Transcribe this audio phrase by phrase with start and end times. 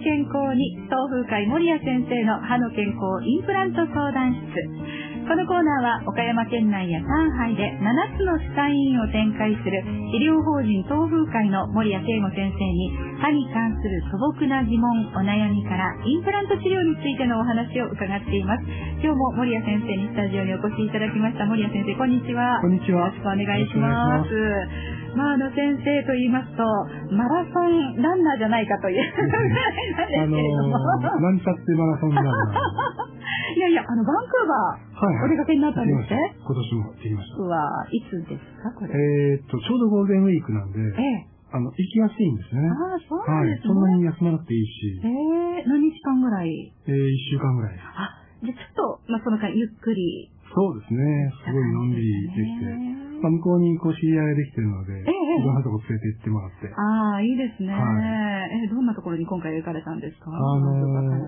[0.00, 5.00] 健康に東風会守谷先生の歯の健康インプラント相談室。
[5.30, 7.06] このコーナーは岡山県内や上
[7.38, 9.78] 海で7つの歯科医院を展開する
[10.10, 12.90] 医療法人東風会の守谷慶吾先生に
[13.22, 18.64] 歯に関する素朴な疑問お悩みからインプラント治療についてのお話を伺っています。
[18.98, 21.46] 今日も守谷先生にスタジオにお越しいただきました。
[21.46, 22.58] 守谷先生こんにちは。
[22.62, 23.06] こんにちは。
[23.06, 26.62] よろしくお願いしますまあ、あの先生と言いますと、
[27.14, 29.02] マラソンランナーじゃないかという。
[29.02, 32.34] あのー、なんちゃってマラソンランナー。
[33.58, 36.34] いやいや、あの、バンクーバー、はい、はい、お出かけになったんですね。
[36.38, 37.42] 今年も行きました。
[37.42, 38.94] うわいつですか、これ？
[38.94, 42.62] えー、っと、ちょうどゴールデンウィークなんで、ええあの、行きやすいんですね。
[42.70, 43.74] ああ、そうなんですね。
[43.74, 43.74] はい。
[43.74, 45.00] そんなに休まなくていいし。
[45.02, 46.72] ええー、何日間ぐらい？
[46.86, 47.74] ええー、一週間ぐらい。
[47.74, 50.30] あ、じゃちょっと、まあ、その間、ゆっくり。
[50.54, 51.32] そうですね。
[51.44, 52.58] すごいのんびりでき
[52.94, 52.99] て。
[53.20, 56.72] まあ、向こうにこう知り合いができてるので、ええ、いろんなとこ連れて行ってもらって。
[56.72, 57.72] ああ、いいですね。
[57.72, 60.32] はい、え、どんなところに今回行かれたんですか？
[60.32, 60.72] あの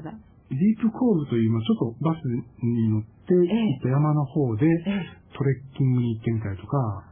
[0.00, 2.24] ー、ディープコーブという、まあ、ちょっとバス
[2.64, 4.66] に乗って行った山の方で、
[5.36, 7.04] トレッキングに行ってみたりとか、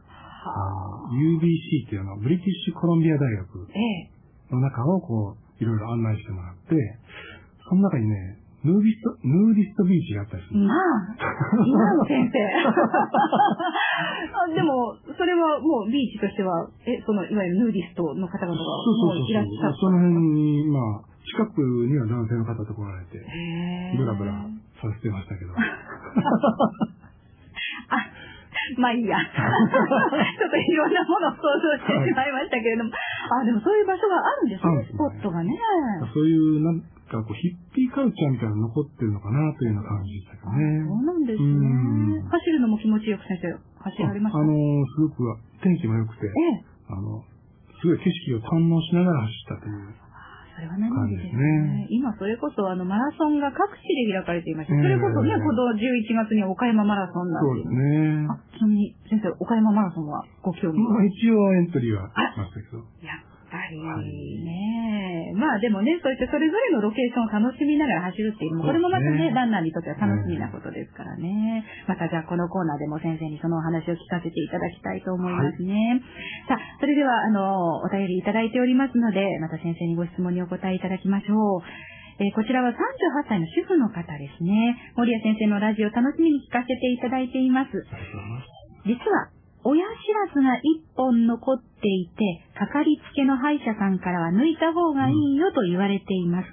[1.13, 3.69] UBC っていうのはブリティッシュコロンビア大学
[4.51, 6.75] の中をこう、いろいろ案内してもらって、
[7.69, 10.59] その中にね、ヌーディスト、ヌーディストビーチがあったりする。
[10.61, 10.79] まあ、
[11.65, 12.37] 今の先生。
[14.53, 18.61] でも、それはもうビーチとしては、え、その、いわゆるヌーディストの方々がも
[19.17, 19.77] ういらっしゃった？
[19.81, 21.57] その辺に、まあ、近く
[21.89, 23.17] には男性の方と来られて、
[23.97, 24.45] ブラブラ
[24.77, 25.53] させてましたけど。
[25.57, 25.61] あ、
[28.77, 29.17] まあいいや。
[29.25, 29.31] ちょっ
[30.51, 31.47] といろんなものを想像
[31.81, 32.91] してしまいましたけれども。
[33.41, 35.57] あ、でもそういう場所があるんですね、スポットがね。
[36.13, 40.87] そういう、なんかこう、ヒッピーカルチャーみたいなの残ってるのかなというような感じでしたけどね。
[40.87, 42.23] そうなんですね。
[42.31, 44.55] 走るのも気持ちよく先生、走られましたあの
[44.87, 45.27] すごく
[45.59, 47.27] 天気も良くて、ええ、あの、
[47.83, 49.91] すごい景色を堪能しながら走ったという。
[50.51, 51.87] それは何よりですね。
[51.89, 57.47] 今それこそあのマラソンが各地で開かれていまして、それこそね、この11月に岡山マラソンなんで。
[57.47, 58.27] そうですね。
[58.29, 62.77] あ、ちなみに先生、岡山マラソンはご興味まあ一応エントリーはしましたけど。
[62.77, 63.75] いやぱり
[64.47, 64.80] ね、
[65.33, 71.63] まあでもね、そういったそれぞれのロケーションを楽しみながら走るっていうのも、これもまたね、ランナーにとっては楽しみなことですからね。
[71.87, 76.03] またじゃあこのコーナーでも先生にそのお話を聞かせていただきたいと思いますね。
[76.47, 81.61] はい、さあ、それでは、あの、お便りいただいておりますので、また先生にご質問にお答えいただきましょう。
[82.19, 82.75] えー、こちらは38
[83.27, 84.77] 歳の主婦の方ですね。
[84.95, 87.71] 森谷先生のラジオ楽しみに聞かせていただいています。
[88.85, 96.49] 実は、親知らずが一本残っていて、かかりつけの歯医者さんからは抜いた方がいいよと言われています。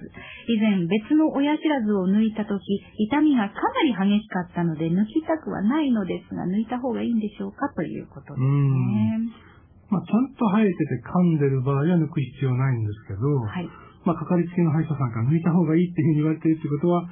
[0.49, 2.65] 以前別の親知らずを抜いたとき、
[2.99, 3.57] 痛みがか
[3.97, 9.49] なり激しかったので抜きたくはないのですが、抜いた方がいいんでしょうかということですね。
[9.89, 13.69] まあ、ちゃんと生えてて噛んでる場合は抜く必要ないんですけど、はい、
[14.05, 17.09] まあ、かかりつけの歯医者さんから抜いた方がいいっていうふうに言われているってことは、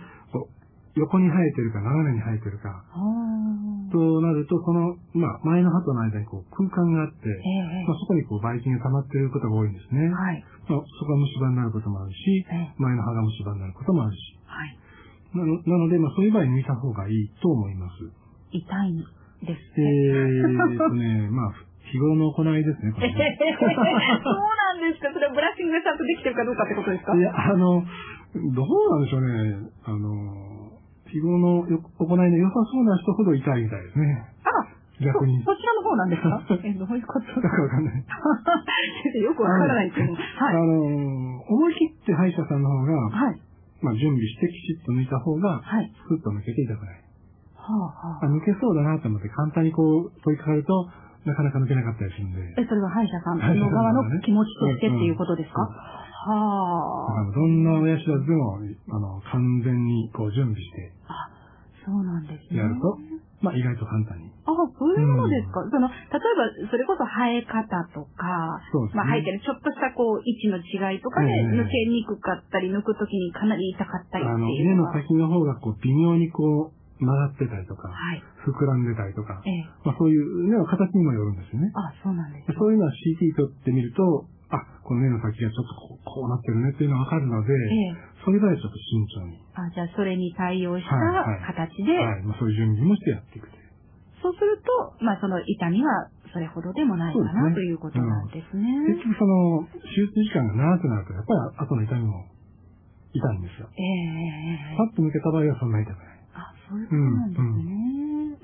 [0.97, 2.85] 横に生えてるか斜めに生えてるか、
[3.91, 10.09] となると、その、まあ、前の歯との間にこう空間があって、えー、まあ、そこにこう、ばい菌が溜まっていることが多いんですね。
[10.11, 10.45] はい。
[10.69, 14.19] まあ、そこが虫歯になることもあるし、えー、前の歯が虫歯になることもあるし。
[14.47, 14.79] はい。
[15.35, 17.95] なのなので、まあ、そういう場合抜いた方がいいと思います。
[18.53, 18.97] 痛い
[19.45, 19.85] ですね。
[19.85, 21.53] えーとね、まあ、
[21.93, 23.39] 日頃の行いですね、これ、ね。
[23.39, 27.15] そうなんですかそれはブラッシングがちゃんとできてるかどうかってことですか？
[27.15, 27.85] いや、あの、
[28.35, 29.71] どうなんでしょうね。
[29.85, 30.46] あの、
[31.17, 34.25] 日頃の行いの良さそうな人ほど痛いみたいですね。
[34.45, 34.51] あ
[35.01, 35.41] 逆に。
[35.45, 36.41] そちらの方なんですか？
[36.65, 37.41] え、どういうこと？
[37.41, 38.05] だかわかんない。
[39.23, 40.13] よくわからないけど。
[40.13, 40.57] はい。
[40.57, 43.41] あの思い切って歯医者さんの方が、はい。
[43.83, 45.93] まあ、準備してきちっと抜いた方が、はい。
[46.09, 47.01] スッと抜けて痛くない。
[47.57, 47.79] はあ
[48.09, 48.27] はあ。
[48.27, 50.89] 抜けそうだなと思って簡単にこう、問いかかると、
[51.27, 52.55] なかなか抜けなかったりするんで。
[52.57, 55.69] え、それは歯医者さんの側の気持ちとしてっていうことですか、
[56.27, 57.31] はあ。
[57.31, 58.59] どんな親知らずでも、
[58.91, 60.93] あの、完全にこう準備して。
[61.07, 61.31] あ、
[61.87, 62.59] そうなんですね。
[62.59, 62.99] やると、
[63.41, 64.33] まあ意外と簡単に。
[64.43, 67.63] あ、そういうものですか、うん、その、例えば、それこそ生え方
[67.95, 69.07] とか、そうですね。
[69.07, 74.91] まあ生えてるちょっとしたこう、位置の違いとかで、抜けにくかったり、抜くときにかなり痛かったりっていうの。
[74.91, 81.71] あの、目の先の方がこう、微妙にこう、曲がってたりとか、はい、膨らんでたりとか、ええ、まあそういうね、形にもよるんですよね。
[81.75, 87.57] あ、そうなんです、ね、そういうのは CT 取ってみると、あ、この目の先がちょっとこうこうなってるねっていうのがわかるので、え
[87.91, 89.43] え、それぐらいちょっと慎重に。
[89.59, 90.95] あ、じゃあそれに対応した
[91.51, 93.67] 形で、はい、はい、まあ、そういう準備もしてやっていくという。
[94.23, 98.63] そうすると、まあその痛みはそれほどでもないかな、ね、ということなんですね。
[98.63, 102.27] うん、結局その、手術時間が長くなると、やっぱり後の痛みも
[103.11, 103.67] 痛いんですよ。
[103.75, 106.19] ええー、パッと抜けた場合はそんな痛くない。
[106.35, 107.49] あ、そういうことなんですね。
[107.49, 107.86] うんうん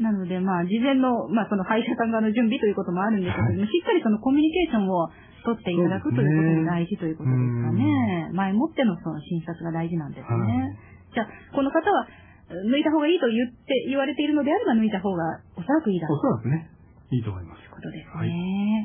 [0.03, 5.09] なので、まあ、事前の、まあ、その歯医者さん側の準備ということもあるんですけども、はい、しっかりそのコミュニケーションを
[5.43, 8.31] 取っていただくということが大事ということですかね。
[8.35, 10.35] 前もってのその診察が大事なんですね。
[10.35, 10.77] はい、
[11.15, 12.07] じゃあ、この方は、
[12.53, 16.19] 抜いた方がいいと言って、言われているのであれば抜いた方がおそらくいいだろう。
[16.19, 16.69] おそらくね、
[17.11, 17.63] いいと思います。
[17.63, 18.13] ということですね。
[18.13, 18.37] はい、わ、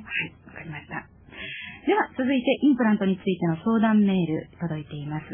[0.08, 1.06] はい、かりました。
[1.86, 5.26] では、続いてインプラントについての相談メール届いています。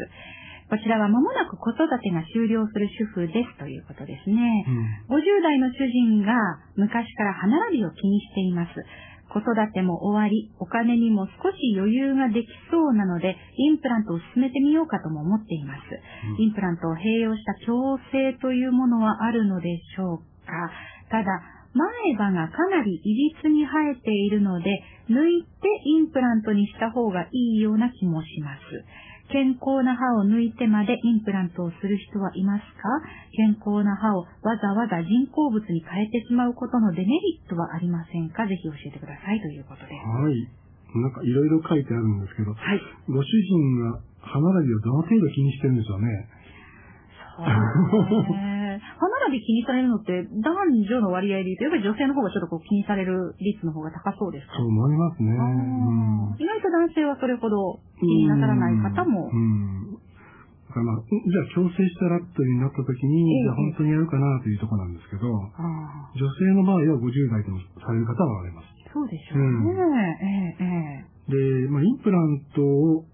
[0.70, 4.64] こちらは間もなく子育てが終了する主婦ですということですね。
[5.08, 6.32] うん、50代の主人が
[6.76, 8.72] 昔から歯並びを気にしています。
[9.28, 15.80] 子育ても終わり、お金にも少し余裕ができそうなので、インプラントを進めてみようかとも思っています。
[16.38, 20.70] うん、インプラントを併用した矯正というものはあるのでしょうか
[21.10, 21.42] ただ、
[21.74, 25.48] 前歯がかなりいびつに生えているので、抜いて
[25.84, 28.62] インプラントにした方がいいような気もします。
[29.32, 32.88] 健康な歯を抜いてまでインプラントをする人はいますか？
[33.32, 38.46] 健康な歯をわざわざ人工物に変えてしまうことのデメリットはありませんか？
[38.46, 39.94] ぜひ教えてくださいということです。
[39.94, 40.48] はい。
[40.94, 46.28] なんかいろいろ書いてあるんですけど、はい、ご主人が歯並びをどの程度気にしてるんでしょうね。
[47.34, 48.53] そうですね。
[48.98, 54.54] 歯並び気にされるのって男女の割合で言うと、やっぱり女性の方がちょっとこう気にされる率の方が高そうですか？
[54.56, 55.30] そう思いますね。
[55.30, 59.30] うん、意外と男性はそれほど気になさらない方も。
[59.32, 59.98] うん。
[60.74, 68.74] まあ、じゃあ強制したらというになった時に、ええ、じゃあ本当にやるかなというところなんですけど、女性の場合は50代でもされる方はおられます。
[68.90, 69.46] そうでしょうね。
[69.46, 73.06] うん、ええ、で、まあ、インプラントを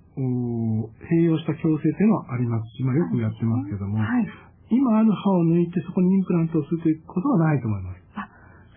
[1.05, 4.27] 併用した矯正っていうのはありますし、まあ、よくやってますけども、はい、
[4.71, 7.99] 今ある歯を抜いてそこにインプラントをするということはないと思います。
[8.15, 8.29] あ、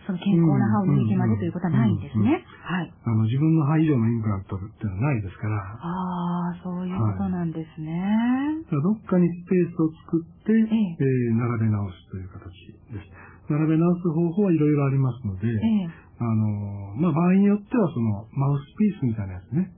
[0.10, 2.42] その健康な歯を抜いてまでということはないんですね。
[2.66, 2.90] はい。
[2.90, 5.62] あの、自分の歯以上のインプラントっていうのはないですから。
[5.62, 7.94] ああ、そういうことなんですね。
[7.94, 12.42] はい、どっかにスペースを作って、えええー、並べ直すという形
[12.90, 13.54] です。
[13.54, 19.70] 並べ直す方法はいろいろありますので、ええ、あの、まあ、場合によってはその、マウスピースみたいなやつね。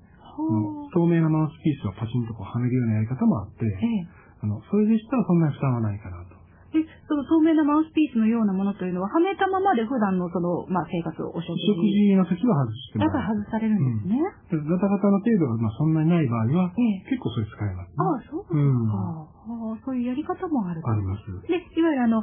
[0.93, 3.69] 透明なマウスピースをパチンとこうはめるようなやり方もあって、え
[4.03, 6.37] えあの、それでしたらそんなに負担はないかなと。
[6.75, 11.71] で、その透明なマウスピースのようなものというのは、はめたままで普段のその、まあ、生活をお食事。
[11.71, 14.19] 食事の時は外してだから外されるんですね。
[14.19, 18.59] うん、ガタガタの程度が、まあ、そんなにない場合は、ええ、結構それ使えます、ね、ああ、そうですか。
[18.59, 21.23] うん、あそういうやり方もあるあります。
[21.47, 22.21] で、いわゆるあの、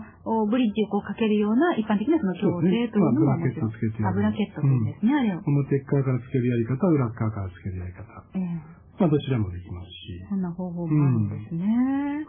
[0.50, 4.12] ブリッジをこうかけるような一般的なその矯正というのも、ブラケットをつけてやる。
[4.12, 5.40] あ、ブラケットというんですね、あれを。
[5.46, 8.04] 表側からつけるやり方、裏側からつけるやり方。
[8.34, 10.01] ええまあ、どちらもできますし。
[10.32, 12.24] そんな方法もあるんですね。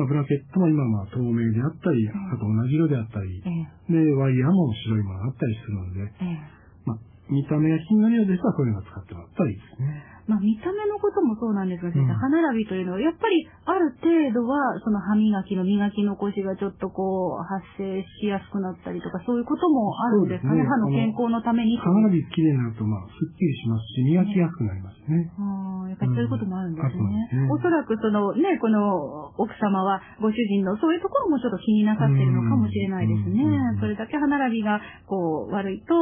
[0.00, 6.00] まあ、ブラケットも今は透明であったり、あと同じ色であったり、で、ワイヤーも白いものがあったりするので、
[6.86, 6.98] まあ、
[7.28, 10.13] 見た目が気になるようでしたら、そういうのを使ってもらったらいいですね。
[10.26, 21.76] まあ、見た目のこともそうなんですが、先生、歯並びというのは、やっぱりある程度は、その歯磨きの磨き残しがちょっとこう、発生しやすくなったりとか、そういうこともあるんですかね、ね歯の健康のために。
[21.76, 25.28] 歯並びきれいになると、まあ、すっきりしますし、磨きやすくなりますね。
[25.36, 26.96] ああ、やっぱりそういうこともあるんですね。
[26.96, 33.44] うん、ねおそらくそのね、この奥様は、ご主人のそういうところもちょっと気になさってるのかもしれないですね。
[33.76, 35.92] それだけ歯並びが、こう、悪いと、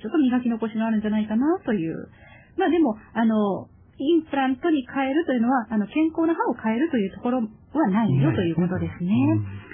[0.00, 2.08] ちょっと磨き残しがあるんじゃないかなという。
[2.56, 3.68] まあでも、あの、
[3.98, 9.14] インプラントに変えるというのは、あの、健康な歯を変えるというところはないよということですね。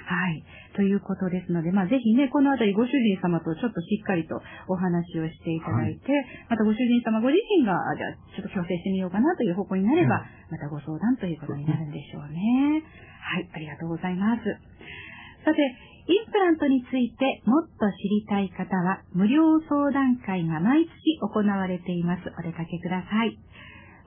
[0.05, 0.43] はい。
[0.75, 12.83] ということですので、まあ、ぜひね、このあたりご主人様とちょっとしっかりとお話をしていただいて、はい、またご主人様ご自身が、じゃあ、ちょっと強制してみようかなという方向になれば、またご相談ということになるんでしょうね。
[13.19, 14.43] はい、ありがとうございます。
[15.43, 15.57] さて、
[16.09, 22.25] インプラントについてもっと知りたい方は、無料相談会が毎月行われています。
[22.33, 23.37] お出かけください。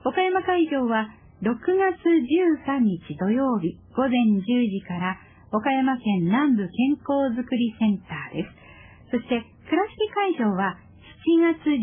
[0.03, 1.07] 岡山会場は
[1.39, 5.15] 6月13日土曜日午前10時から
[5.55, 9.15] 岡山県南部健康づくりセンターです。
[9.15, 9.39] そして
[9.71, 10.75] 倉敷会場は
[11.23, 11.79] 7月11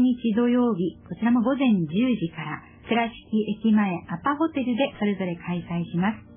[0.00, 1.84] 日土曜日、こちらも午前10
[2.16, 3.12] 時から倉敷
[3.60, 6.27] 駅前アパホテルでそれぞれ開催します。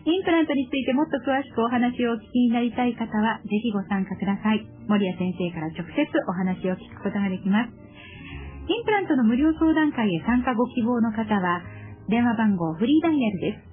[0.00, 4.64] インプラントについてもっと詳しくお話をお聞きになりたい方は、ぜひご参加ください。
[4.88, 7.68] 森谷先生から直接お話を聞くことができます。
[7.68, 11.60] インプラントの無料相談会へ参加ご希望の方は、
[12.08, 13.70] 電話番号フリーダイヤルです。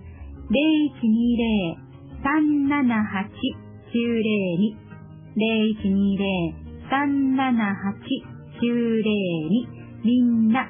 [3.96, 4.88] 0120-378-902
[8.60, 10.70] 0120-378-902みんな、は、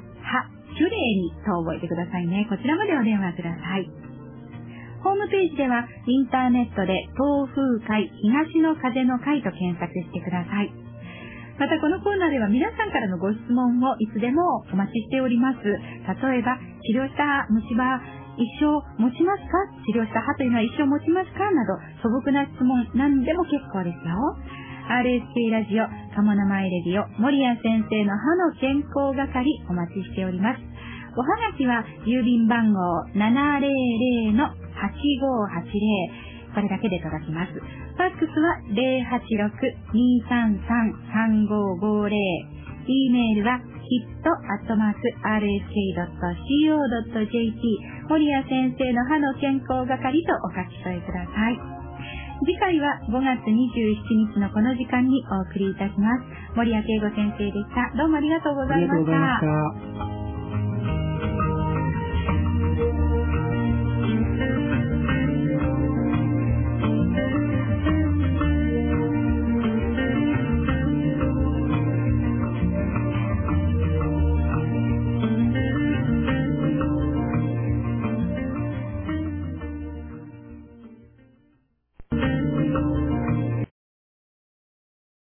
[0.76, 2.46] シュレーにと覚えてくださいね。
[2.48, 4.07] こちらまでお電話ください。
[5.02, 10.88] ホームページではインターネットで東風会東の風の会と検索してください。
[11.58, 15.58] またこのコーナーでは皆さんからのご質問をいつでもお待ちしております。
[15.66, 16.54] 例えば、
[16.86, 17.98] 治療した虫歯、
[18.38, 19.58] 一生持ちますか
[19.90, 21.50] 治療した歯というのは一生持ちますか？
[21.50, 24.14] など素朴な質問何でも結構ですよ。
[24.86, 30.62] RSK ラジオ、鴨の前レディオ、森谷先生の歯の健康係お待ちしております。
[31.18, 32.78] おはがきは郵便番号
[33.18, 34.38] 700
[34.78, 37.52] 8580これだけで届きます。
[37.52, 38.58] ファックスは
[41.52, 42.58] 086-233-3550。
[42.88, 44.40] e メールは hit.rsk.co.jp
[48.08, 51.60] 森谷先生の歯の健康係とお書き添えください。
[52.44, 56.22] 次回は5月27日のこの時間にお送りいたします。
[56.56, 57.90] 森谷慶吾先生でした。
[57.96, 60.17] どうもありがとうございました。